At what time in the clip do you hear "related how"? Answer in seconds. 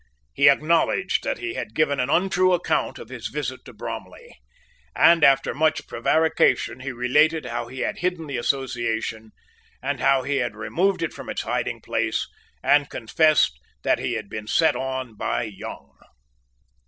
6.91-7.67